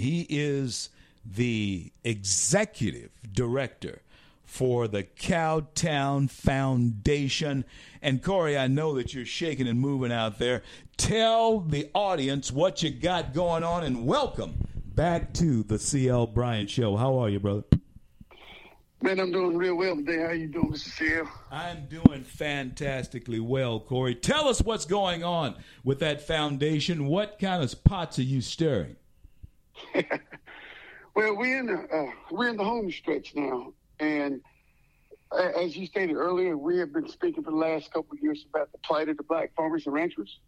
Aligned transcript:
He 0.00 0.26
is 0.30 0.88
the 1.26 1.92
executive 2.04 3.10
director 3.30 4.00
for 4.44 4.88
the 4.88 5.02
Cowtown 5.02 6.30
Foundation. 6.30 7.66
And 8.00 8.22
Corey, 8.22 8.56
I 8.56 8.66
know 8.66 8.94
that 8.94 9.12
you're 9.12 9.26
shaking 9.26 9.68
and 9.68 9.78
moving 9.78 10.10
out 10.10 10.38
there. 10.38 10.62
Tell 10.96 11.60
the 11.60 11.90
audience 11.92 12.50
what 12.50 12.82
you 12.82 12.88
got 12.88 13.34
going 13.34 13.62
on 13.62 13.84
and 13.84 14.06
welcome 14.06 14.66
back 14.74 15.34
to 15.34 15.62
the 15.64 15.78
CL 15.78 16.28
Bryant 16.28 16.70
Show. 16.70 16.96
How 16.96 17.18
are 17.18 17.28
you, 17.28 17.38
brother? 17.38 17.64
Man, 19.02 19.20
I'm 19.20 19.32
doing 19.32 19.58
real 19.58 19.74
well 19.74 19.96
today. 19.96 20.22
How 20.22 20.32
you 20.32 20.46
doing, 20.46 20.72
Mr. 20.72 20.96
CL? 20.96 21.30
I'm 21.50 21.86
doing 21.88 22.24
fantastically 22.24 23.40
well, 23.40 23.78
Corey. 23.80 24.14
Tell 24.14 24.48
us 24.48 24.62
what's 24.62 24.86
going 24.86 25.22
on 25.22 25.56
with 25.84 25.98
that 25.98 26.26
foundation. 26.26 27.04
What 27.04 27.38
kind 27.38 27.62
of 27.62 27.84
pots 27.84 28.18
are 28.18 28.22
you 28.22 28.40
stirring? 28.40 28.96
well, 31.14 31.36
we're 31.36 31.58
in 31.58 31.66
the 31.66 31.88
uh, 31.92 32.12
we're 32.30 32.48
in 32.48 32.56
the 32.56 32.64
home 32.64 32.90
stretch 32.90 33.34
now, 33.34 33.72
and 33.98 34.40
as 35.32 35.76
you 35.76 35.86
stated 35.86 36.16
earlier, 36.16 36.56
we 36.56 36.78
have 36.78 36.92
been 36.92 37.08
speaking 37.08 37.42
for 37.42 37.50
the 37.50 37.56
last 37.56 37.92
couple 37.92 38.12
of 38.12 38.22
years 38.22 38.44
about 38.52 38.72
the 38.72 38.78
plight 38.78 39.08
of 39.08 39.16
the 39.16 39.22
black 39.22 39.54
farmers 39.54 39.86
and 39.86 39.94
ranchers. 39.94 40.40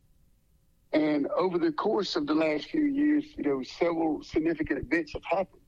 And 0.93 1.27
over 1.29 1.59
the 1.59 1.73
course 1.73 2.17
of 2.17 2.27
the 2.27 2.35
last 2.35 2.67
few 2.67 2.85
years, 2.85 3.25
you 3.37 3.45
know, 3.45 3.63
several 3.63 4.23
significant 4.23 4.81
events 4.81 5.13
have 5.15 5.25
happened. 5.25 5.63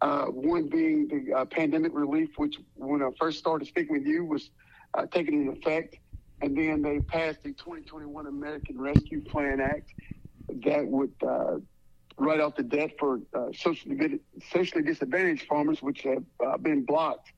Uh, 0.00 0.26
one 0.26 0.68
being 0.68 1.08
the 1.08 1.34
uh, 1.34 1.44
pandemic 1.44 1.92
relief, 1.94 2.30
which 2.36 2.56
when 2.74 3.02
I 3.02 3.10
first 3.18 3.38
started 3.38 3.68
speaking 3.68 3.98
with 3.98 4.06
you 4.06 4.24
was 4.24 4.50
uh, 4.94 5.06
taking 5.06 5.42
into 5.46 5.52
effect. 5.52 5.96
And 6.40 6.56
then 6.56 6.82
they 6.82 7.00
passed 7.00 7.42
the 7.42 7.50
2021 7.50 8.26
American 8.26 8.80
Rescue 8.80 9.22
Plan 9.22 9.60
Act 9.60 9.92
that 10.64 10.86
would 10.86 11.12
uh, 11.26 11.56
write 12.18 12.40
off 12.40 12.56
the 12.56 12.62
debt 12.62 12.92
for 12.98 13.20
uh, 13.34 13.46
socially, 13.54 14.20
socially 14.52 14.82
disadvantaged 14.82 15.46
farmers, 15.46 15.82
which 15.82 16.02
have 16.02 16.24
uh, 16.44 16.56
been 16.56 16.84
blocked 16.84 17.32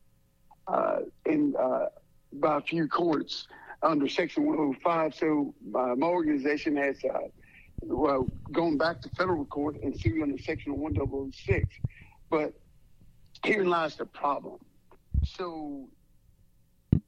uh, 0.67 1.01
in 1.27 1.55
uh, 1.57 1.87
by 2.35 2.59
a 2.59 2.61
few 2.61 2.89
courts 2.89 3.47
under 3.83 4.09
Section 4.09 4.47
105. 4.47 5.15
So 5.15 5.55
uh, 5.75 5.95
my 5.97 6.07
organization 6.07 6.77
has 6.77 6.97
well 7.83 8.27
gone 8.53 8.77
back 8.77 9.01
to 9.03 9.09
federal 9.11 9.45
court 9.47 9.77
and 9.83 9.99
sued 9.99 10.23
under 10.23 10.39
Section 10.39 10.79
1006. 10.79 11.69
But 12.31 12.55
here 13.45 13.65
lies 13.65 13.97
the 13.97 14.07
problem. 14.07 14.59
So 15.25 15.89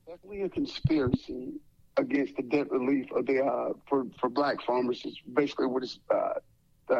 definitely 0.06 0.42
a 0.42 0.48
conspiracy 0.48 1.54
against 1.96 2.36
the 2.36 2.42
debt 2.42 2.70
relief 2.70 3.10
of 3.12 3.26
the 3.26 3.44
uh, 3.44 3.72
for 3.88 4.06
for 4.18 4.28
black 4.28 4.62
farmers 4.62 5.04
is 5.04 5.18
basically 5.34 5.66
what 5.66 5.82
it's 5.82 5.98
uh, 6.10 6.34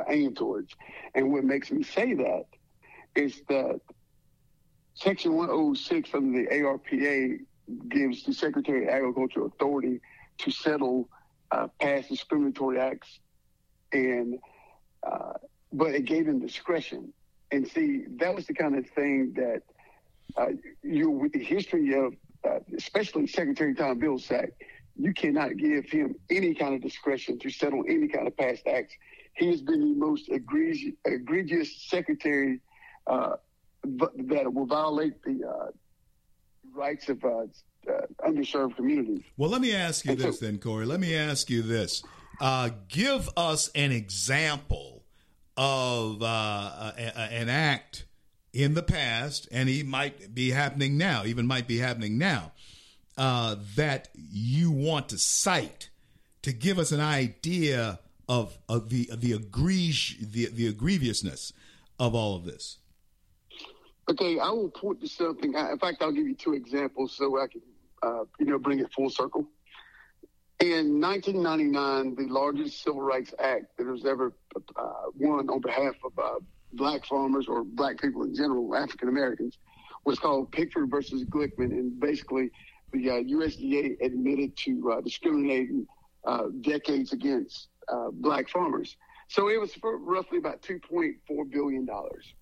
aimed 0.09 0.37
towards. 0.37 0.75
And 1.15 1.33
what 1.33 1.45
makes 1.45 1.71
me 1.71 1.83
say 1.83 2.15
that 2.15 2.45
is 3.15 3.43
that 3.49 3.81
Section 4.95 5.35
106 5.35 6.15
of 6.15 6.23
the 6.23 6.47
ARPA 6.53 7.39
gives 7.89 8.25
the 8.25 8.33
Secretary 8.33 8.85
of 8.85 8.91
Agriculture 8.91 9.45
authority 9.47 10.01
to 10.39 10.51
settle 10.51 11.09
uh, 11.51 11.69
past 11.81 12.09
discriminatory 12.09 12.79
acts, 12.79 13.21
and 13.93 14.39
uh, 15.03 15.35
but 15.73 15.95
it 15.95 16.05
gave 16.05 16.27
him 16.27 16.41
discretion. 16.41 17.13
And 17.51 17.67
see, 17.69 18.05
that 18.17 18.35
was 18.35 18.47
the 18.47 18.55
kind 18.55 18.77
of 18.77 18.89
thing 18.91 19.35
that 19.37 19.63
uh, 20.37 20.53
you, 20.83 21.11
with 21.11 21.33
the 21.33 21.45
history 21.45 21.95
of, 21.95 22.15
uh, 22.49 22.61
especially 22.77 23.27
Secretary 23.27 23.75
Tom 23.75 24.01
Vilsack, 24.01 24.53
you 24.97 25.13
cannot 25.13 25.57
give 25.57 25.87
him 25.87 26.15
any 26.31 26.55
kind 26.55 26.75
of 26.75 26.83
discretion 26.83 27.39
to 27.41 27.51
settle 27.51 27.85
any 27.89 28.09
kind 28.09 28.27
of 28.27 28.37
past 28.37 28.67
acts. 28.67 28.95
He 29.35 29.49
has 29.49 29.63
been 29.63 29.81
the 29.81 29.99
most 29.99 30.29
egregious, 30.29 30.93
egregious 31.05 31.83
secretary 31.89 32.61
uh, 33.07 33.37
that 33.85 34.53
will 34.53 34.67
violate 34.67 35.23
the 35.23 35.41
uh, 35.49 35.71
rights 36.75 37.09
of 37.09 37.25
uh, 37.25 37.47
uh, 37.89 38.01
underserved 38.21 38.77
communities. 38.77 39.23
Well, 39.37 39.51
let 39.51 39.61
me 39.61 39.75
ask 39.75 40.05
you 40.05 40.13
and 40.13 40.21
this 40.21 40.39
so, 40.39 40.47
then, 40.47 40.59
Corey. 40.59 40.87
Let 40.87 41.01
me 41.01 41.17
ask 41.17 41.51
you 41.51 41.63
this. 41.63 42.03
Uh, 42.41 42.71
give 42.89 43.29
us 43.37 43.71
an 43.75 43.93
example 43.93 45.05
of 45.57 46.23
uh, 46.23 46.27
a, 46.27 47.13
a, 47.15 47.21
an 47.33 47.49
act 47.49 48.05
in 48.53 48.75
the 48.75 48.83
past, 48.83 49.49
and 49.51 49.69
he 49.69 49.83
might 49.83 50.35
be 50.35 50.51
happening 50.51 50.99
now, 50.99 51.25
even 51.25 51.47
might 51.47 51.67
be 51.67 51.79
happening 51.79 52.19
now, 52.19 52.53
uh, 53.17 53.57
that 53.77 54.09
you 54.15 54.71
want 54.71 55.09
to 55.09 55.19
cite 55.19 55.91
to 56.43 56.53
give 56.53 56.79
us 56.79 56.93
an 56.93 57.01
idea 57.01 57.99
of, 58.33 58.57
of 58.67 58.89
the 58.89 59.11
the, 59.15 59.35
egregious, 59.35 60.17
the 60.19 60.47
the 60.47 60.73
egregiousness 60.73 61.53
of 61.99 62.15
all 62.15 62.35
of 62.35 62.45
this. 62.45 62.79
Okay, 64.09 64.39
I 64.39 64.49
will 64.51 64.71
point 64.71 65.03
to 65.03 65.09
something. 65.09 65.55
In 65.55 65.79
fact, 65.79 65.99
I'll 66.01 66.13
give 66.13 66.27
you 66.27 66.35
two 66.35 66.55
examples 66.55 67.15
so 67.15 67.39
I 67.39 67.47
can, 67.47 67.61
uh, 68.03 68.25
you 68.41 68.47
know, 68.47 68.59
bring 68.59 68.81
it 68.81 68.91
full 68.93 69.11
circle. 69.11 69.47
In 70.61 71.01
1999, 71.01 72.15
the 72.15 72.33
largest 72.33 72.83
civil 72.83 73.03
rights 73.03 73.35
act 73.39 73.77
that 73.77 73.87
was 73.87 74.07
ever 74.07 74.33
uh, 74.77 74.93
won 75.19 75.51
on 75.51 75.61
behalf 75.61 75.95
of 76.05 76.19
uh, 76.19 76.39
black 76.73 77.05
farmers 77.05 77.47
or 77.49 77.65
black 77.65 78.01
people 78.01 78.23
in 78.23 78.35
general, 78.35 78.75
African 78.75 79.09
Americans, 79.09 79.59
was 80.05 80.19
called 80.19 80.51
Pigford 80.53 80.91
versus 80.91 81.25
Glickman, 81.25 81.71
and 81.73 82.01
basically 82.01 82.51
the 82.93 83.09
USDA 83.09 83.93
uh, 84.01 84.07
admitted 84.07 84.57
to 84.57 84.93
uh, 84.93 85.01
discriminating 85.03 85.87
uh, 86.25 86.45
decades 86.63 87.13
against 87.13 87.69
black 88.13 88.49
farmers. 88.49 88.97
So 89.29 89.49
it 89.49 89.59
was 89.61 89.75
for 89.75 89.97
roughly 89.97 90.39
about 90.39 90.63
2.4 90.63 91.51
billion 91.51 91.87
dollars. 91.87 92.35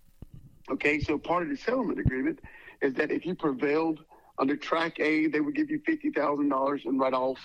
Okay, 0.71 1.01
so 1.01 1.19
part 1.19 1.43
of 1.43 1.49
the 1.49 1.57
settlement 1.57 1.99
agreement 1.99 2.41
is 2.81 2.95
that 2.95 3.11
if 3.11 3.27
you 3.27 3.35
prevailed 3.35 4.01
under 4.39 4.57
track 4.57 4.99
A, 5.01 5.27
they 5.27 5.41
would 5.41 5.55
give 5.55 5.71
you 5.71 5.81
fifty 5.85 6.11
thousand 6.11 6.49
dollars 6.49 6.83
and 6.85 6.99
write 6.99 7.15
off 7.15 7.39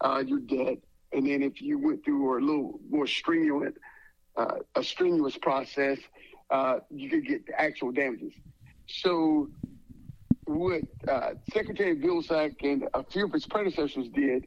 uh, 0.00 0.22
your 0.26 0.40
debt. 0.40 0.78
And 1.12 1.26
then 1.26 1.42
if 1.42 1.60
you 1.60 1.78
went 1.78 2.04
through 2.04 2.38
a 2.38 2.40
little 2.40 2.80
more 2.88 3.06
strenuous, 3.06 3.72
uh, 4.36 4.56
a 4.74 4.82
strenuous 4.82 5.36
process, 5.36 5.98
uh, 6.50 6.78
you 6.90 7.10
could 7.10 7.26
get 7.26 7.42
actual 7.56 7.92
damages. 7.92 8.32
So 8.86 9.48
what 10.44 10.82
uh, 11.06 11.32
Secretary 11.52 11.96
Vilsack 11.96 12.56
and 12.62 12.88
a 12.94 13.04
few 13.04 13.26
of 13.26 13.32
his 13.32 13.46
predecessors 13.46 14.08
did, 14.08 14.46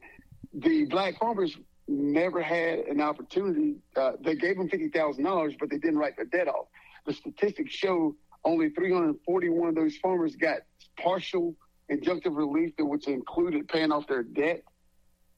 the 0.53 0.86
black 0.86 1.19
farmers 1.19 1.58
never 1.88 2.42
had 2.42 2.80
an 2.80 3.02
opportunity. 3.02 3.76
Uh, 3.96 4.14
they 4.22 4.36
gave 4.36 4.58
them 4.58 4.70
fifty 4.70 4.90
thousand 4.90 5.24
dollars, 5.24 5.54
but 5.60 5.70
they 5.70 5.78
didn't 5.78 5.98
write 5.98 6.18
the 6.18 6.26
debt 6.26 6.48
off. 6.48 6.68
The 7.06 7.14
statistics 7.14 7.74
show 7.74 8.16
only 8.46 8.70
341 8.70 9.70
of 9.70 9.76
those 9.76 9.98
farmers 9.98 10.36
got 10.36 10.60
partial 10.98 11.56
injunctive 11.90 12.36
relief, 12.36 12.74
which 12.78 13.08
included 13.08 13.68
paying 13.68 13.92
off 13.92 14.08
their 14.08 14.24
debt, 14.24 14.64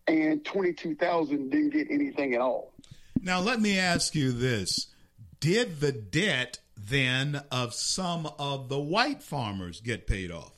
and 0.08 0.44
22,000 0.46 1.50
didn't 1.50 1.72
get 1.72 1.88
anything 1.90 2.34
at 2.34 2.42
all. 2.42 2.74
Now, 3.22 3.40
let 3.40 3.60
me 3.60 3.80
ask 3.80 4.16
you 4.16 4.32
this 4.32 4.88
Did 5.40 5.80
the 5.80 5.92
debt 5.92 6.60
then 6.78 7.42
of 7.52 7.74
some 7.74 8.30
of 8.38 8.70
the 8.70 8.80
white 8.80 9.24
farmers 9.24 9.82
get 9.82 10.08
paid 10.08 10.32
off? 10.32 10.52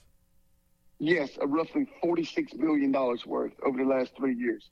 Yes, 1.00 1.30
roughly 1.42 1.88
$46 2.04 2.56
million 2.56 2.92
worth 2.92 3.54
over 3.64 3.78
the 3.78 3.86
last 3.86 4.12
three 4.18 4.34
years. 4.34 4.68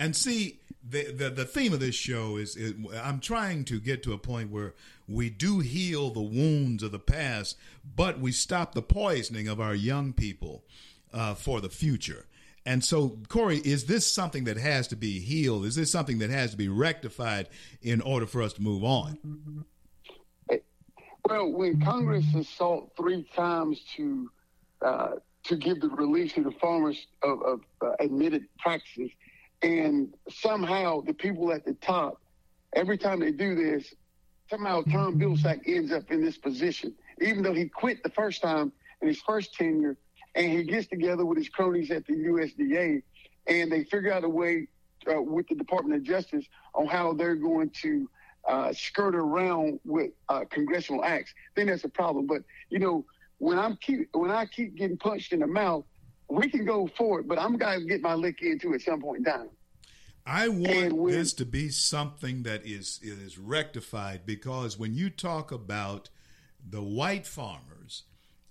And 0.00 0.16
see, 0.16 0.58
the, 0.82 1.12
the, 1.12 1.28
the 1.28 1.44
theme 1.44 1.74
of 1.74 1.80
this 1.80 1.94
show 1.94 2.38
is, 2.38 2.56
is 2.56 2.74
I'm 2.96 3.20
trying 3.20 3.64
to 3.66 3.78
get 3.78 4.02
to 4.04 4.14
a 4.14 4.18
point 4.18 4.50
where 4.50 4.74
we 5.06 5.28
do 5.28 5.60
heal 5.60 6.08
the 6.08 6.22
wounds 6.22 6.82
of 6.82 6.90
the 6.90 6.98
past, 6.98 7.58
but 7.94 8.18
we 8.18 8.32
stop 8.32 8.72
the 8.72 8.80
poisoning 8.80 9.46
of 9.46 9.60
our 9.60 9.74
young 9.74 10.14
people 10.14 10.64
uh, 11.12 11.34
for 11.34 11.60
the 11.60 11.68
future. 11.68 12.24
And 12.64 12.82
so, 12.82 13.18
Corey, 13.28 13.58
is 13.58 13.84
this 13.84 14.10
something 14.10 14.44
that 14.44 14.56
has 14.56 14.88
to 14.88 14.96
be 14.96 15.18
healed? 15.18 15.66
Is 15.66 15.74
this 15.74 15.90
something 15.90 16.18
that 16.20 16.30
has 16.30 16.52
to 16.52 16.56
be 16.56 16.68
rectified 16.68 17.48
in 17.82 18.00
order 18.00 18.26
for 18.26 18.40
us 18.40 18.54
to 18.54 18.62
move 18.62 18.82
on? 18.82 19.66
Well, 21.28 21.52
when 21.52 21.78
Congress 21.82 22.24
has 22.32 22.48
sought 22.48 22.90
three 22.96 23.26
times 23.36 23.82
to 23.96 24.30
uh, 24.80 25.10
to 25.44 25.56
give 25.56 25.80
the 25.80 25.88
release 25.88 26.32
to 26.34 26.42
the 26.42 26.52
farmers 26.52 27.06
of, 27.22 27.42
of 27.42 27.60
uh, 27.82 27.92
admitted 28.00 28.44
practices, 28.58 29.10
and 29.62 30.14
somehow 30.28 31.00
the 31.02 31.14
people 31.14 31.52
at 31.52 31.64
the 31.64 31.74
top, 31.74 32.20
every 32.74 32.98
time 32.98 33.20
they 33.20 33.30
do 33.32 33.54
this, 33.54 33.94
somehow 34.48 34.82
Tom 34.82 35.18
Vilsack 35.18 35.60
ends 35.66 35.92
up 35.92 36.10
in 36.10 36.24
this 36.24 36.38
position, 36.38 36.94
even 37.20 37.42
though 37.42 37.52
he 37.52 37.68
quit 37.68 38.02
the 38.02 38.10
first 38.10 38.42
time 38.42 38.72
in 39.00 39.08
his 39.08 39.20
first 39.20 39.54
tenure, 39.54 39.96
and 40.34 40.50
he 40.50 40.62
gets 40.62 40.86
together 40.88 41.24
with 41.24 41.38
his 41.38 41.48
cronies 41.48 41.90
at 41.90 42.06
the 42.06 42.14
USDA, 42.14 43.02
and 43.46 43.72
they 43.72 43.84
figure 43.84 44.12
out 44.12 44.24
a 44.24 44.28
way 44.28 44.66
uh, 45.10 45.20
with 45.20 45.48
the 45.48 45.54
Department 45.54 45.96
of 45.96 46.02
Justice 46.02 46.44
on 46.74 46.86
how 46.86 47.12
they're 47.12 47.36
going 47.36 47.70
to 47.82 48.08
uh, 48.48 48.72
skirt 48.72 49.14
around 49.14 49.80
with 49.84 50.10
uh, 50.28 50.44
congressional 50.50 51.04
acts. 51.04 51.32
Then 51.54 51.66
that's 51.66 51.84
a 51.84 51.88
problem. 51.88 52.26
But 52.26 52.42
you 52.68 52.78
know, 52.78 53.04
when 53.38 53.58
I'm 53.58 53.76
keep 53.76 54.08
when 54.12 54.30
I 54.30 54.46
keep 54.46 54.76
getting 54.76 54.96
punched 54.96 55.32
in 55.32 55.40
the 55.40 55.46
mouth, 55.46 55.84
we 56.30 56.48
can 56.48 56.64
go 56.64 56.86
forward, 56.96 57.28
but 57.28 57.38
I'm 57.38 57.56
going 57.56 57.80
to 57.80 57.86
get 57.86 58.00
my 58.00 58.14
lick 58.14 58.42
into 58.42 58.72
at 58.74 58.82
some 58.82 59.00
point 59.00 59.18
in 59.18 59.24
time. 59.24 59.48
I 60.26 60.48
want 60.48 60.92
when, 60.92 61.12
this 61.12 61.32
to 61.34 61.44
be 61.44 61.70
something 61.70 62.44
that 62.44 62.64
is 62.64 63.00
is 63.02 63.38
rectified 63.38 64.26
because 64.26 64.78
when 64.78 64.94
you 64.94 65.10
talk 65.10 65.50
about 65.50 66.08
the 66.68 66.82
white 66.82 67.26
farmers 67.26 68.04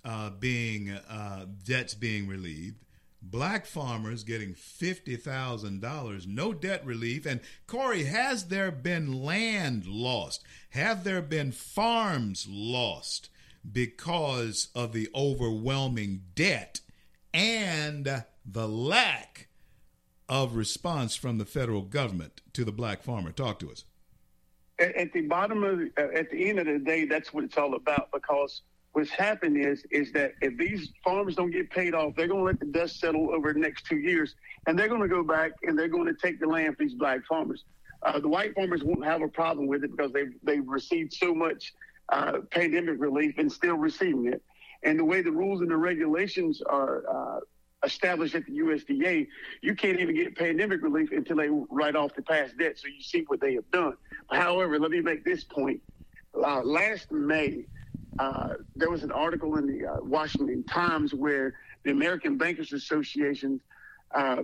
uh, 0.03 0.31
being 0.31 0.89
uh, 0.89 1.45
debts 1.63 1.93
being 1.93 2.27
relieved, 2.27 2.83
black 3.21 3.65
farmers 3.65 4.23
getting 4.23 4.55
fifty 4.55 5.15
thousand 5.15 5.79
dollars, 5.79 6.25
no 6.27 6.53
debt 6.53 6.85
relief, 6.85 7.25
and 7.25 7.39
Corey, 7.67 8.05
has 8.05 8.45
there 8.47 8.71
been 8.71 9.23
land 9.23 9.85
lost? 9.85 10.43
Have 10.71 11.03
there 11.03 11.21
been 11.21 11.51
farms 11.51 12.47
lost 12.49 13.29
because 13.71 14.69
of 14.73 14.91
the 14.91 15.07
overwhelming 15.13 16.23
debt 16.33 16.81
and 17.33 18.23
the 18.45 18.67
lack 18.67 19.47
of 20.27 20.55
response 20.55 21.15
from 21.15 21.37
the 21.37 21.45
federal 21.45 21.81
government 21.81 22.41
to 22.53 22.63
the 22.63 22.71
black 22.71 23.01
farmer. 23.01 23.31
Talk 23.31 23.59
to 23.59 23.71
us. 23.71 23.83
At, 24.79 24.95
at 24.95 25.13
the 25.13 25.21
bottom 25.21 25.63
of, 25.63 25.79
uh, 25.97 26.13
at 26.15 26.29
the 26.29 26.49
end 26.49 26.59
of 26.59 26.67
the 26.67 26.79
day, 26.79 27.05
that's 27.05 27.33
what 27.33 27.43
it's 27.43 27.57
all 27.57 27.75
about. 27.75 28.09
Because 28.13 28.61
what's 28.93 29.09
happened 29.09 29.57
is, 29.57 29.83
is 29.91 30.11
that 30.13 30.33
if 30.41 30.57
these 30.57 30.91
farmers 31.03 31.35
don't 31.35 31.51
get 31.51 31.69
paid 31.71 31.93
off, 31.93 32.15
they're 32.15 32.27
going 32.27 32.41
to 32.41 32.45
let 32.45 32.59
the 32.59 32.67
dust 32.67 32.99
settle 32.99 33.33
over 33.33 33.53
the 33.53 33.59
next 33.59 33.85
two 33.85 33.97
years, 33.97 34.35
and 34.67 34.77
they're 34.77 34.87
going 34.87 35.01
to 35.01 35.07
go 35.07 35.23
back 35.23 35.51
and 35.63 35.77
they're 35.77 35.87
going 35.87 36.05
to 36.05 36.13
take 36.13 36.39
the 36.39 36.47
land 36.47 36.77
from 36.77 36.85
these 36.85 36.95
black 36.95 37.25
farmers. 37.25 37.65
Uh, 38.03 38.19
the 38.19 38.29
white 38.29 38.55
farmers 38.55 38.83
won't 38.83 39.03
have 39.03 39.21
a 39.21 39.27
problem 39.27 39.67
with 39.67 39.83
it 39.83 39.91
because 39.91 40.11
they've 40.13 40.33
they've 40.43 40.67
received 40.67 41.11
so 41.11 41.33
much 41.35 41.73
uh, 42.09 42.39
pandemic 42.51 42.95
relief 42.99 43.35
and 43.37 43.51
still 43.51 43.75
receiving 43.75 44.27
it. 44.27 44.41
And 44.83 44.97
the 44.97 45.05
way 45.05 45.21
the 45.21 45.31
rules 45.31 45.61
and 45.61 45.69
the 45.69 45.77
regulations 45.77 46.61
are 46.65 47.03
uh, 47.07 47.39
established 47.83 48.35
at 48.35 48.45
the 48.45 48.59
USDA, 48.59 49.27
you 49.61 49.75
can't 49.75 49.99
even 49.99 50.15
get 50.15 50.37
pandemic 50.37 50.81
relief 50.81 51.11
until 51.11 51.37
they 51.37 51.49
write 51.69 51.95
off 51.95 52.15
the 52.15 52.21
past 52.21 52.57
debt. 52.57 52.77
So 52.77 52.87
you 52.87 53.01
see 53.01 53.23
what 53.27 53.41
they 53.41 53.55
have 53.55 53.69
done. 53.71 53.93
However, 54.31 54.79
let 54.79 54.91
me 54.91 55.01
make 55.01 55.23
this 55.23 55.43
point. 55.43 55.81
Uh, 56.33 56.61
last 56.61 57.11
May, 57.11 57.65
uh, 58.19 58.49
there 58.75 58.89
was 58.89 59.03
an 59.03 59.11
article 59.11 59.57
in 59.57 59.65
the 59.65 59.87
uh, 59.87 59.97
Washington 60.01 60.63
Times 60.63 61.13
where 61.13 61.55
the 61.83 61.91
American 61.91 62.37
Bankers 62.37 62.73
Association 62.73 63.59
uh, 64.13 64.43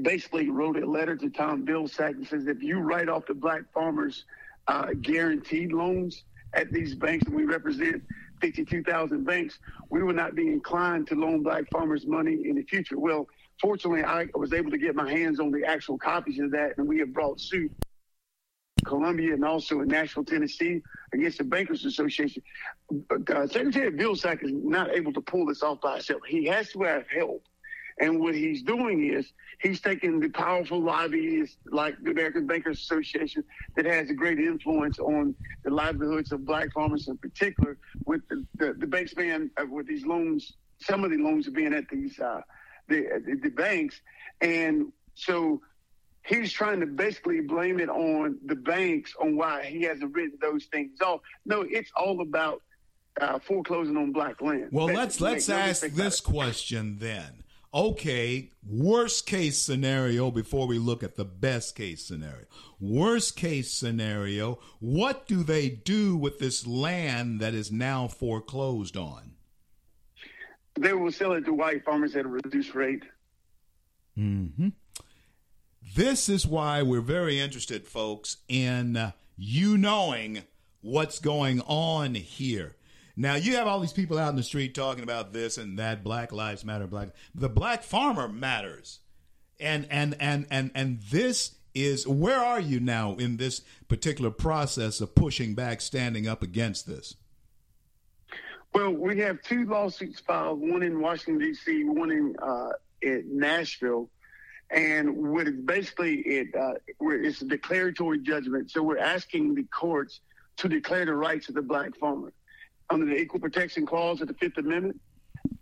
basically 0.00 0.48
wrote 0.50 0.76
a 0.82 0.86
letter 0.86 1.16
to 1.16 1.30
Tom 1.30 1.66
Vilsack 1.66 2.10
and 2.10 2.26
says 2.26 2.46
if 2.46 2.62
you 2.62 2.78
write 2.78 3.08
off 3.08 3.26
the 3.26 3.34
black 3.34 3.62
farmers 3.72 4.24
uh, 4.66 4.88
guaranteed 5.00 5.72
loans 5.72 6.24
at 6.54 6.72
these 6.72 6.94
banks 6.94 7.24
that 7.24 7.34
we 7.34 7.44
represent, 7.44 8.02
52,000 8.44 9.24
banks, 9.24 9.58
we 9.88 10.02
would 10.02 10.16
not 10.16 10.34
be 10.34 10.48
inclined 10.48 11.06
to 11.06 11.14
loan 11.14 11.42
black 11.42 11.64
farmers 11.70 12.06
money 12.06 12.42
in 12.44 12.56
the 12.56 12.62
future. 12.62 12.98
Well, 12.98 13.26
fortunately, 13.58 14.04
I 14.04 14.26
was 14.34 14.52
able 14.52 14.70
to 14.70 14.76
get 14.76 14.94
my 14.94 15.10
hands 15.10 15.40
on 15.40 15.50
the 15.50 15.64
actual 15.64 15.96
copies 15.96 16.38
of 16.40 16.50
that, 16.50 16.76
and 16.76 16.86
we 16.86 16.98
have 16.98 17.10
brought 17.14 17.40
suit 17.40 17.72
Columbia 18.84 19.32
and 19.32 19.46
also 19.46 19.80
in 19.80 19.88
Nashville, 19.88 20.24
Tennessee, 20.24 20.82
against 21.14 21.38
the 21.38 21.44
Bankers 21.44 21.86
Association. 21.86 22.42
Uh, 22.90 23.46
Secretary 23.46 23.90
Vilsack 23.90 24.44
is 24.44 24.52
not 24.52 24.90
able 24.90 25.14
to 25.14 25.22
pull 25.22 25.46
this 25.46 25.62
off 25.62 25.80
by 25.80 25.94
himself. 25.94 26.20
He 26.28 26.44
has 26.44 26.70
to 26.72 26.82
have 26.82 27.04
help. 27.08 27.46
And 28.00 28.20
what 28.20 28.34
he's 28.34 28.62
doing 28.62 29.12
is 29.12 29.32
he's 29.60 29.80
taking 29.80 30.18
the 30.18 30.28
powerful 30.28 30.80
lobbyists 30.80 31.56
like 31.66 31.94
the 32.02 32.10
American 32.10 32.46
Bankers 32.46 32.80
Association 32.80 33.44
that 33.76 33.86
has 33.86 34.10
a 34.10 34.14
great 34.14 34.38
influence 34.38 34.98
on 34.98 35.34
the 35.62 35.70
livelihoods 35.70 36.32
of 36.32 36.44
black 36.44 36.72
farmers 36.72 37.06
in 37.08 37.16
particular 37.18 37.78
with 38.04 38.22
the, 38.28 38.44
the, 38.56 38.72
the 38.74 38.86
banks 38.86 39.14
being 39.14 39.50
uh, 39.60 39.64
with 39.66 39.86
these 39.86 40.04
loans, 40.04 40.54
some 40.78 41.04
of 41.04 41.10
the 41.10 41.18
loans 41.18 41.46
are 41.46 41.52
being 41.52 41.72
at 41.72 41.88
these, 41.88 42.18
uh, 42.18 42.40
the, 42.88 43.22
the, 43.24 43.36
the 43.44 43.50
banks. 43.50 44.00
And 44.40 44.92
so 45.14 45.60
he's 46.26 46.52
trying 46.52 46.80
to 46.80 46.86
basically 46.86 47.42
blame 47.42 47.78
it 47.78 47.88
on 47.88 48.38
the 48.46 48.56
banks 48.56 49.14
on 49.22 49.36
why 49.36 49.64
he 49.64 49.82
hasn't 49.82 50.12
written 50.14 50.38
those 50.40 50.64
things 50.66 51.00
off. 51.00 51.20
No, 51.46 51.60
it's 51.62 51.92
all 51.96 52.20
about 52.22 52.60
uh, 53.20 53.38
foreclosing 53.38 53.96
on 53.96 54.10
black 54.10 54.40
land. 54.42 54.70
Well, 54.72 54.86
let's 54.86 55.20
let's 55.20 55.48
ask 55.48 55.86
this 55.86 56.20
question 56.20 56.96
then 56.98 57.43
okay, 57.74 58.50
worst 58.66 59.26
case 59.26 59.58
scenario 59.58 60.30
before 60.30 60.66
we 60.66 60.78
look 60.78 61.02
at 61.02 61.16
the 61.16 61.24
best 61.24 61.74
case 61.74 62.04
scenario. 62.04 62.46
Worst 62.80 63.36
case 63.36 63.72
scenario, 63.72 64.60
what 64.78 65.26
do 65.26 65.42
they 65.42 65.68
do 65.68 66.16
with 66.16 66.38
this 66.38 66.66
land 66.66 67.40
that 67.40 67.52
is 67.52 67.72
now 67.72 68.06
foreclosed 68.06 68.96
on? 68.96 69.32
They 70.78 70.92
will 70.92 71.12
sell 71.12 71.32
it 71.32 71.44
to 71.46 71.52
white 71.52 71.84
farmers 71.84 72.14
at 72.16 72.24
a 72.24 72.28
reduced 72.28 72.74
rate. 72.74 73.02
hmm 74.16 74.68
This 75.94 76.28
is 76.28 76.46
why 76.46 76.82
we're 76.82 77.00
very 77.00 77.40
interested, 77.40 77.86
folks, 77.86 78.38
in 78.48 78.96
uh, 78.96 79.12
you 79.36 79.76
knowing 79.76 80.42
what's 80.80 81.18
going 81.18 81.60
on 81.62 82.14
here. 82.14 82.76
Now 83.16 83.36
you 83.36 83.56
have 83.56 83.66
all 83.66 83.80
these 83.80 83.92
people 83.92 84.18
out 84.18 84.30
in 84.30 84.36
the 84.36 84.42
street 84.42 84.74
talking 84.74 85.04
about 85.04 85.32
this 85.32 85.56
and 85.56 85.78
that. 85.78 86.02
Black 86.02 86.32
lives 86.32 86.64
matter. 86.64 86.86
Black 86.86 87.10
the 87.34 87.48
black 87.48 87.82
farmer 87.82 88.28
matters, 88.28 89.00
and 89.60 89.86
and 89.90 90.16
and 90.18 90.46
and 90.50 90.70
and 90.74 91.00
this 91.00 91.56
is 91.74 92.06
where 92.06 92.38
are 92.38 92.60
you 92.60 92.80
now 92.80 93.14
in 93.14 93.36
this 93.36 93.62
particular 93.88 94.30
process 94.30 95.00
of 95.00 95.14
pushing 95.14 95.54
back, 95.54 95.80
standing 95.80 96.26
up 96.26 96.42
against 96.42 96.86
this? 96.86 97.16
Well, 98.72 98.90
we 98.90 99.18
have 99.20 99.40
two 99.42 99.64
lawsuits 99.66 100.18
filed, 100.18 100.60
one 100.60 100.82
in 100.82 101.00
Washington 101.00 101.38
D.C., 101.38 101.84
one 101.84 102.10
in 102.10 102.36
uh, 102.42 102.70
in 103.02 103.38
Nashville, 103.38 104.10
and 104.70 105.16
what 105.16 105.46
it's 105.46 105.60
basically 105.60 106.16
it 106.22 106.48
uh, 106.56 106.74
it's 107.00 107.42
a 107.42 107.46
declaratory 107.46 108.18
judgment. 108.18 108.72
So 108.72 108.82
we're 108.82 108.98
asking 108.98 109.54
the 109.54 109.62
courts 109.64 110.18
to 110.56 110.68
declare 110.68 111.04
the 111.06 111.14
rights 111.14 111.48
of 111.48 111.54
the 111.54 111.62
black 111.62 111.96
farmer 111.96 112.32
under 112.90 113.06
the 113.06 113.16
Equal 113.16 113.40
Protection 113.40 113.86
Clause 113.86 114.20
of 114.20 114.28
the 114.28 114.34
Fifth 114.34 114.58
Amendment 114.58 115.00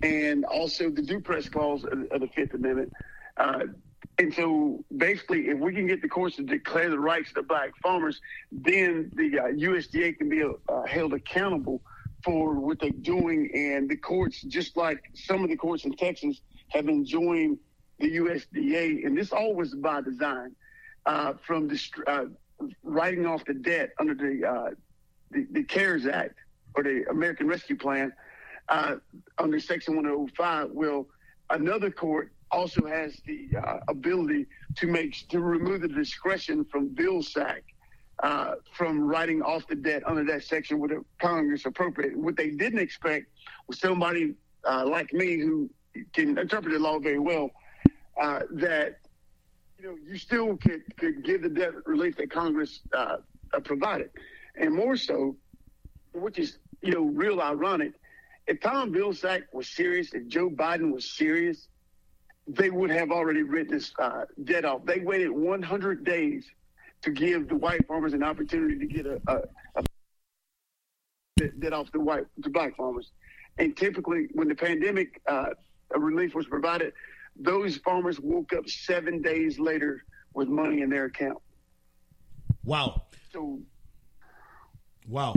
and 0.02 0.44
also 0.44 0.90
the 0.90 1.02
Due 1.02 1.20
Process 1.20 1.48
Clause 1.48 1.84
of, 1.84 2.04
of 2.10 2.20
the 2.20 2.28
Fifth 2.34 2.54
Amendment. 2.54 2.92
Uh, 3.36 3.64
and 4.18 4.34
so 4.34 4.84
basically, 4.96 5.48
if 5.48 5.58
we 5.58 5.74
can 5.74 5.86
get 5.86 6.02
the 6.02 6.08
courts 6.08 6.36
to 6.36 6.42
declare 6.42 6.90
the 6.90 6.98
rights 6.98 7.30
of 7.30 7.34
the 7.34 7.42
black 7.42 7.70
farmers, 7.82 8.20
then 8.50 9.10
the 9.14 9.38
uh, 9.38 9.44
USDA 9.44 10.18
can 10.18 10.28
be 10.28 10.42
uh, 10.42 10.82
held 10.86 11.14
accountable 11.14 11.80
for 12.24 12.54
what 12.54 12.78
they're 12.78 12.90
doing. 12.90 13.50
And 13.54 13.88
the 13.88 13.96
courts, 13.96 14.42
just 14.42 14.76
like 14.76 15.02
some 15.14 15.42
of 15.42 15.50
the 15.50 15.56
courts 15.56 15.84
in 15.84 15.92
Texas, 15.92 16.40
have 16.68 16.86
been 16.86 17.04
joining 17.04 17.58
the 17.98 18.16
USDA. 18.16 19.06
And 19.06 19.16
this 19.16 19.32
all 19.32 19.54
was 19.54 19.74
by 19.74 20.02
design 20.02 20.54
uh, 21.06 21.34
from 21.46 21.68
the, 21.68 21.80
uh, 22.06 22.24
writing 22.82 23.26
off 23.26 23.44
the 23.44 23.54
debt 23.54 23.90
under 23.98 24.14
the, 24.14 24.46
uh, 24.46 24.70
the, 25.30 25.46
the 25.50 25.62
CARES 25.64 26.06
Act 26.06 26.36
or 26.74 26.82
the 26.82 27.04
American 27.10 27.46
Rescue 27.46 27.76
Plan 27.76 28.12
uh, 28.68 28.96
under 29.38 29.60
Section 29.60 29.96
105 29.96 30.70
will 30.70 31.08
another 31.50 31.90
court 31.90 32.32
also 32.50 32.86
has 32.86 33.20
the 33.26 33.48
uh, 33.56 33.78
ability 33.88 34.46
to 34.76 34.86
make 34.86 35.28
to 35.28 35.40
remove 35.40 35.80
the 35.80 35.88
discretion 35.88 36.64
from 36.64 36.90
Vilsack 36.90 37.62
uh, 38.22 38.54
from 38.76 39.00
writing 39.00 39.42
off 39.42 39.66
the 39.66 39.74
debt 39.74 40.02
under 40.06 40.24
that 40.24 40.44
section 40.44 40.78
with 40.78 40.92
Congress 41.20 41.66
appropriate. 41.66 42.16
What 42.16 42.36
they 42.36 42.50
didn't 42.50 42.78
expect 42.78 43.26
was 43.66 43.80
somebody 43.80 44.34
uh, 44.68 44.86
like 44.86 45.12
me 45.12 45.38
who 45.38 45.70
can 46.12 46.38
interpret 46.38 46.72
the 46.72 46.78
law 46.78 46.98
very 46.98 47.18
well 47.18 47.50
uh, 48.20 48.40
that 48.52 48.98
you 49.78 49.86
know 49.86 49.96
you 50.06 50.18
still 50.18 50.56
could, 50.56 50.82
could 50.96 51.24
give 51.24 51.42
the 51.42 51.48
debt 51.48 51.72
relief 51.86 52.16
that 52.16 52.30
Congress 52.30 52.80
uh, 52.94 53.16
provided, 53.64 54.10
and 54.56 54.74
more 54.74 54.96
so, 54.96 55.36
which 56.14 56.38
is 56.38 56.58
you 56.82 56.92
know, 56.92 57.04
real 57.04 57.40
ironic. 57.40 57.92
If 58.46 58.60
Tom 58.60 58.92
Vilsack 58.92 59.44
was 59.52 59.68
serious, 59.68 60.12
if 60.12 60.26
Joe 60.26 60.50
Biden 60.50 60.92
was 60.92 61.08
serious, 61.08 61.68
they 62.48 62.70
would 62.70 62.90
have 62.90 63.12
already 63.12 63.42
written 63.42 63.72
this 63.74 63.92
uh, 63.98 64.24
debt 64.44 64.64
off. 64.64 64.84
They 64.84 64.98
waited 64.98 65.30
100 65.30 66.04
days 66.04 66.44
to 67.02 67.10
give 67.10 67.48
the 67.48 67.54
white 67.54 67.86
farmers 67.86 68.12
an 68.14 68.22
opportunity 68.24 68.78
to 68.78 68.86
get 68.86 69.06
a, 69.06 69.20
a, 69.28 69.42
a 69.76 71.48
debt 71.58 71.72
off 71.72 71.90
the 71.92 72.00
white 72.00 72.26
the 72.38 72.50
black 72.50 72.76
farmers. 72.76 73.12
And 73.58 73.76
typically, 73.76 74.28
when 74.32 74.48
the 74.48 74.54
pandemic 74.54 75.20
uh, 75.28 75.50
relief 75.94 76.34
was 76.34 76.46
provided, 76.46 76.92
those 77.36 77.76
farmers 77.78 78.18
woke 78.18 78.52
up 78.52 78.68
seven 78.68 79.22
days 79.22 79.58
later 79.58 80.04
with 80.34 80.48
money 80.48 80.80
in 80.82 80.90
their 80.90 81.04
account. 81.04 81.38
Wow. 82.64 83.04
So, 83.32 83.60
wow. 85.06 85.34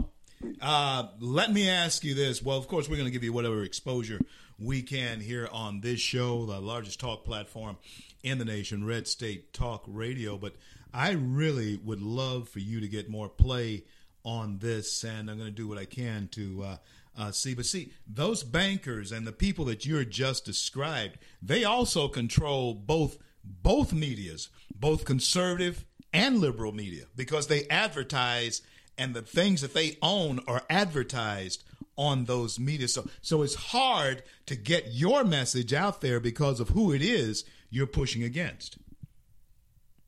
Uh, 0.61 1.07
let 1.19 1.51
me 1.51 1.69
ask 1.69 2.03
you 2.03 2.13
this. 2.13 2.43
Well, 2.43 2.57
of 2.57 2.67
course, 2.67 2.89
we're 2.89 2.97
going 2.97 3.07
to 3.07 3.11
give 3.11 3.23
you 3.23 3.33
whatever 3.33 3.63
exposure 3.63 4.19
we 4.59 4.81
can 4.81 5.19
here 5.19 5.49
on 5.51 5.81
this 5.81 5.99
show, 5.99 6.45
the 6.45 6.59
largest 6.59 6.99
talk 6.99 7.25
platform 7.25 7.77
in 8.23 8.37
the 8.37 8.45
nation, 8.45 8.85
Red 8.85 9.07
State 9.07 9.53
Talk 9.53 9.83
Radio. 9.87 10.37
But 10.37 10.55
I 10.93 11.11
really 11.11 11.77
would 11.83 12.01
love 12.01 12.49
for 12.49 12.59
you 12.59 12.79
to 12.79 12.87
get 12.87 13.09
more 13.09 13.29
play 13.29 13.83
on 14.23 14.57
this, 14.59 15.03
and 15.03 15.29
I'm 15.29 15.37
going 15.37 15.49
to 15.49 15.55
do 15.55 15.67
what 15.67 15.77
I 15.77 15.85
can 15.85 16.27
to 16.29 16.63
uh, 16.63 16.77
uh, 17.17 17.31
see. 17.31 17.53
But 17.53 17.65
see, 17.65 17.91
those 18.07 18.43
bankers 18.43 19.11
and 19.11 19.27
the 19.27 19.31
people 19.31 19.65
that 19.65 19.85
you're 19.85 20.03
just 20.03 20.45
described, 20.45 21.17
they 21.41 21.63
also 21.63 22.07
control 22.07 22.73
both 22.73 23.17
both 23.43 23.93
medias, 23.93 24.49
both 24.73 25.05
conservative 25.05 25.85
and 26.11 26.39
liberal 26.39 26.71
media, 26.71 27.05
because 27.15 27.45
they 27.45 27.67
advertise 27.67 28.63
and 28.97 29.13
the 29.13 29.21
things 29.21 29.61
that 29.61 29.73
they 29.73 29.97
own 30.01 30.39
are 30.47 30.63
advertised 30.69 31.63
on 31.97 32.25
those 32.25 32.59
media. 32.59 32.87
So, 32.87 33.07
so 33.21 33.41
it's 33.41 33.55
hard 33.55 34.23
to 34.47 34.55
get 34.55 34.91
your 34.91 35.23
message 35.23 35.73
out 35.73 36.01
there 36.01 36.19
because 36.19 36.59
of 36.59 36.69
who 36.69 36.91
it 36.91 37.01
is 37.01 37.45
you're 37.69 37.87
pushing 37.87 38.23
against. 38.23 38.77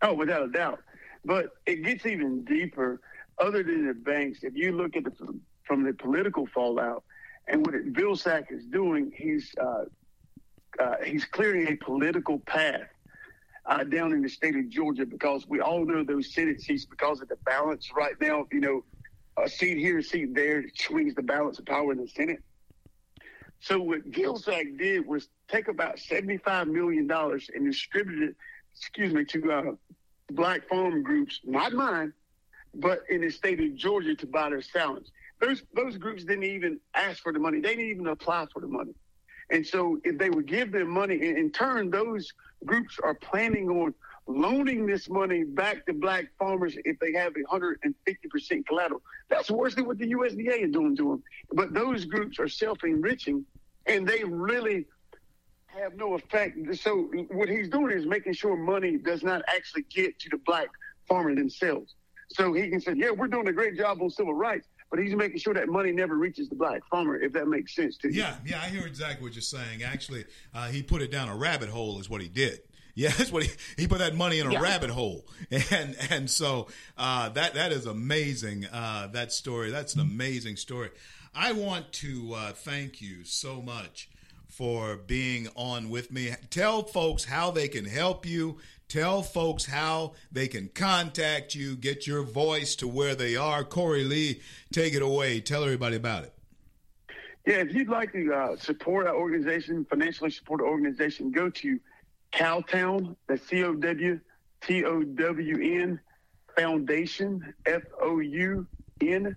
Oh, 0.02 0.14
without 0.14 0.44
a 0.44 0.50
doubt. 0.50 0.80
But 1.26 1.52
it 1.66 1.84
gets 1.84 2.06
even 2.06 2.44
deeper. 2.44 3.02
Other 3.40 3.64
than 3.64 3.88
the 3.88 3.94
banks, 3.94 4.40
if 4.44 4.56
you 4.56 4.72
look 4.72 4.96
at 4.96 5.04
the 5.04 5.12
from 5.64 5.84
the 5.84 5.94
political 5.94 6.48
fallout 6.48 7.04
and 7.48 7.66
what 7.66 7.76
it, 7.76 8.18
Sack 8.18 8.46
is 8.50 8.66
doing, 8.66 9.12
he's 9.16 9.54
uh, 9.62 9.86
uh, 10.80 10.96
he's 11.04 11.26
clearing 11.26 11.68
a 11.68 11.76
political 11.76 12.40
path 12.40 12.88
uh, 13.68 13.84
down 13.84 14.14
in 14.14 14.22
the 14.22 14.30
state 14.30 14.56
of 14.56 14.70
Georgia 14.70 15.06
because 15.06 15.46
we 15.48 15.60
all 15.60 15.86
know 15.86 16.04
those 16.04 16.34
Senate 16.34 16.62
seats 16.62 16.86
because 16.86 17.22
of 17.22 17.28
the 17.28 17.38
balance 17.46 17.92
right 17.96 18.16
now. 18.20 18.48
You 18.52 18.62
know, 18.62 18.84
a 19.38 19.50
seat 19.50 19.78
here, 19.78 20.00
a 20.00 20.04
seat 20.04 20.34
there 20.34 20.64
swings 20.76 21.14
the 21.16 21.22
balance 21.22 21.60
of 21.60 21.66
power 21.66 21.92
in 21.92 22.00
the 22.00 22.08
Senate. 22.08 22.40
So 23.60 23.80
what 23.80 24.10
Vilsack 24.10 24.78
did 24.78 25.06
was 25.08 25.28
take 25.48 25.68
about 25.68 26.00
seventy-five 26.00 26.68
million 26.68 27.08
dollars 27.08 27.50
and 27.54 27.66
distribute 27.66 28.30
it, 28.30 28.36
excuse 28.76 29.14
me, 29.14 29.26
to 29.26 29.52
uh, 29.52 29.64
black 30.32 30.68
farm 30.70 31.04
groups, 31.04 31.40
not 31.44 31.74
mine, 31.74 32.14
but 32.74 33.02
in 33.10 33.22
the 33.22 33.30
state 33.30 33.60
of 33.60 33.76
Georgia 33.76 34.16
to 34.16 34.28
buy 34.28 34.50
their 34.50 34.62
salads. 34.62 35.12
Those 35.42 35.64
those 35.74 35.98
groups 35.98 36.24
didn't 36.24 36.44
even 36.44 36.80
ask 36.94 37.22
for 37.22 37.34
the 37.34 37.40
money. 37.40 37.60
They 37.60 37.76
didn't 37.76 37.92
even 37.92 38.08
apply 38.08 38.46
for 38.54 38.60
the 38.60 38.68
money. 38.68 38.94
And 39.50 39.66
so 39.66 40.00
if 40.04 40.18
they 40.18 40.30
would 40.30 40.48
give 40.48 40.72
them 40.72 40.90
money, 40.90 41.16
in, 41.16 41.38
in 41.38 41.52
turn, 41.52 41.90
those 41.90 42.32
groups 42.66 42.98
are 43.02 43.14
planning 43.14 43.70
on 43.70 43.94
loaning 44.28 44.86
this 44.86 45.10
money 45.10 45.44
back 45.44 45.86
to 45.86 45.94
black 45.94 46.26
farmers 46.38 46.76
if 46.84 47.00
they 47.00 47.14
have 47.14 47.34
150% 47.34 48.68
collateral. 48.68 49.02
That's 49.30 49.50
worse 49.50 49.76
than 49.76 49.86
what 49.86 49.98
the 49.98 50.14
USDA 50.14 50.66
is 50.66 50.72
doing 50.72 50.96
to 50.98 51.04
them. 51.04 51.24
But 51.54 51.74
those 51.74 52.06
groups 52.06 52.40
are 52.40 52.50
self-enriching, 52.50 53.46
and 53.86 54.08
they 54.08 54.24
really 54.26 54.86
have 55.68 55.96
no 55.96 56.16
effect. 56.16 56.58
So 56.76 57.04
what 57.32 57.48
he's 57.48 57.70
doing 57.70 57.98
is 57.98 58.06
making 58.06 58.34
sure 58.34 58.58
money 58.58 58.98
does 58.98 59.24
not 59.24 59.44
actually 59.48 59.84
get 59.84 60.20
to 60.20 60.30
the 60.30 60.38
black 60.46 60.68
farmer 61.08 61.34
themselves. 61.34 61.96
So 62.30 62.52
he 62.52 62.70
can 62.70 62.82
say, 62.82 62.94
yeah, 62.96 63.12
we're 63.12 63.28
doing 63.28 63.48
a 63.48 63.54
great 63.54 63.78
job 63.78 64.02
on 64.02 64.10
civil 64.10 64.34
rights, 64.34 64.68
but 64.90 65.00
he's 65.00 65.16
making 65.16 65.40
sure 65.40 65.54
that 65.54 65.68
money 65.68 65.92
never 65.92 66.16
reaches 66.16 66.50
the 66.50 66.56
black 66.56 66.82
farmer, 66.90 67.20
if 67.20 67.34
that 67.34 67.48
makes 67.48 67.76
sense 67.76 67.98
to 67.98 68.08
you. 68.08 68.22
Yeah, 68.22 68.36
yeah, 68.46 68.62
I 68.62 68.68
hear 68.68 68.86
exactly 68.86 69.24
what 69.24 69.36
you're 69.36 69.42
saying. 69.42 69.84
Actually, 69.84 70.26
uh, 70.54 70.68
he 70.68 70.84
put 70.84 71.02
it 71.02 71.12
down 71.12 71.30
a 71.30 71.36
rabbit 71.36 71.70
hole, 71.70 72.00
is 72.00 72.10
what 72.10 72.22
he 72.22 72.28
did. 72.28 72.60
Yeah, 72.98 73.10
that's 73.10 73.32
what 73.32 73.44
he, 73.44 73.52
he 73.78 73.88
put 73.88 74.00
that 74.00 74.16
money 74.16 74.40
in 74.40 74.48
a 74.48 74.54
yeah. 74.54 74.60
rabbit 74.60 74.90
hole, 74.90 75.28
and 75.70 75.96
and 76.10 76.28
so 76.28 76.66
uh, 76.98 77.30
that 77.30 77.54
that 77.54 77.72
is 77.72 77.86
amazing. 77.86 78.66
Uh, 78.66 79.10
that 79.14 79.32
story, 79.32 79.70
that's 79.70 79.94
an 79.94 80.02
amazing 80.02 80.56
story. 80.56 80.90
I 81.36 81.52
want 81.52 81.92
to 81.92 82.34
uh, 82.34 82.52
thank 82.54 83.00
you 83.00 83.24
so 83.24 83.62
much 83.62 84.10
for 84.58 84.98
being 84.98 85.48
on 85.56 85.92
with 85.92 86.12
me. 86.12 86.34
Tell 86.50 86.82
folks 86.82 87.26
how 87.26 87.52
they 87.52 87.68
can 87.68 87.86
help 87.86 88.26
you. 88.26 88.58
Tell 88.88 89.22
folks 89.22 89.66
how 89.66 90.14
they 90.32 90.48
can 90.48 90.70
contact 90.70 91.54
you, 91.54 91.76
get 91.76 92.08
your 92.08 92.24
voice 92.24 92.76
to 92.78 92.88
where 92.88 93.14
they 93.14 93.36
are. 93.36 93.64
Corey 93.64 94.04
Lea, 94.04 94.42
take 94.74 94.96
it 94.96 95.04
away. 95.04 95.42
Tell 95.42 95.64
everybody 95.64 95.96
about 95.96 96.24
it. 96.24 96.34
Yeah, 97.46 97.58
if 97.58 97.72
you'd 97.72 97.88
like 97.88 98.12
to 98.14 98.34
uh, 98.34 98.56
support 98.58 99.06
our 99.06 99.16
organization, 99.16 99.86
financially 99.90 100.32
support 100.32 100.62
our 100.62 100.68
organization, 100.68 101.32
go 101.32 101.50
to 101.52 101.80
Cowtown, 102.34 103.16
that's 103.28 103.48
C 103.48 103.64
O 103.64 103.76
W 103.76 104.20
T 104.62 104.84
O 104.86 105.04
W 105.04 105.82
N 105.82 106.00
Foundation, 106.58 107.54
F 107.68 107.84
O 108.02 108.20
U 108.20 108.66
N 109.02 109.36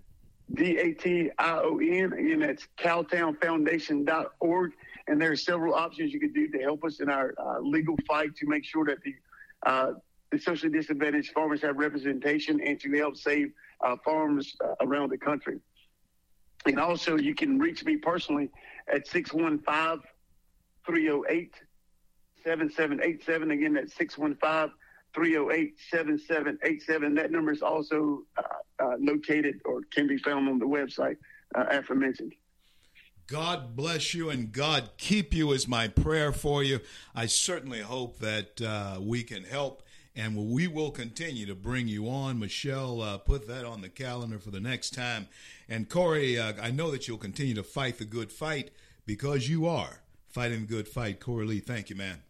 D 0.54 0.78
A 0.78 0.92
T 0.92 1.30
I 1.38 1.58
O 1.58 1.78
N. 1.78 2.12
Again, 2.12 2.40
that's 2.40 2.66
cowtownfoundation.org. 2.78 4.72
And 5.06 5.20
there 5.20 5.32
are 5.32 5.36
several 5.36 5.74
options 5.74 6.12
you 6.12 6.20
can 6.20 6.32
do 6.32 6.48
to 6.48 6.58
help 6.58 6.84
us 6.84 7.00
in 7.00 7.08
our 7.08 7.34
uh, 7.38 7.60
legal 7.60 7.96
fight 8.06 8.36
to 8.36 8.46
make 8.46 8.64
sure 8.64 8.84
that 8.84 8.98
the 9.02 9.14
uh, 9.64 9.92
the 10.30 10.38
socially 10.38 10.72
disadvantaged 10.72 11.32
farmers 11.32 11.60
have 11.62 11.76
representation 11.76 12.60
and 12.60 12.78
to 12.80 12.90
help 12.96 13.16
save 13.16 13.52
uh, 13.80 13.96
farms 14.04 14.56
uh, 14.62 14.74
around 14.80 15.10
the 15.10 15.18
country. 15.18 15.58
And 16.66 16.78
also, 16.78 17.16
you 17.16 17.34
can 17.34 17.58
reach 17.58 17.84
me 17.84 17.96
personally 17.96 18.50
at 18.92 19.06
615 19.08 20.02
308 20.86 21.54
7787. 22.44 23.50
Again, 23.50 23.74
that's 23.74 23.94
615 23.94 24.72
308 25.14 25.74
7787. 25.90 27.14
That 27.14 27.30
number 27.30 27.52
is 27.52 27.62
also 27.62 28.22
uh, 28.36 28.42
uh, 28.84 28.89
located 29.00 29.60
or 29.64 29.82
can 29.92 30.06
be 30.06 30.18
found 30.18 30.48
on 30.48 30.58
the 30.58 30.66
website 30.66 31.16
uh, 31.54 31.64
aforementioned. 31.70 32.34
God 33.26 33.76
bless 33.76 34.12
you 34.12 34.28
and 34.28 34.50
God 34.50 34.90
keep 34.96 35.32
you 35.32 35.52
is 35.52 35.68
my 35.68 35.86
prayer 35.86 36.32
for 36.32 36.64
you. 36.64 36.80
I 37.14 37.26
certainly 37.26 37.80
hope 37.80 38.18
that 38.18 38.60
uh, 38.60 38.98
we 39.00 39.22
can 39.22 39.44
help 39.44 39.84
and 40.16 40.50
we 40.50 40.66
will 40.66 40.90
continue 40.90 41.46
to 41.46 41.54
bring 41.54 41.86
you 41.86 42.08
on. 42.08 42.40
Michelle, 42.40 43.00
uh, 43.00 43.18
put 43.18 43.46
that 43.46 43.64
on 43.64 43.82
the 43.82 43.88
calendar 43.88 44.40
for 44.40 44.50
the 44.50 44.60
next 44.60 44.90
time. 44.90 45.28
And 45.68 45.88
Corey, 45.88 46.38
uh, 46.38 46.54
I 46.60 46.72
know 46.72 46.90
that 46.90 47.06
you'll 47.06 47.18
continue 47.18 47.54
to 47.54 47.62
fight 47.62 47.98
the 47.98 48.04
good 48.04 48.32
fight 48.32 48.72
because 49.06 49.48
you 49.48 49.66
are 49.66 50.02
fighting 50.28 50.62
the 50.62 50.66
good 50.66 50.88
fight. 50.88 51.20
Corey 51.20 51.46
Lea, 51.46 51.60
thank 51.60 51.88
you, 51.88 51.96
man. 51.96 52.22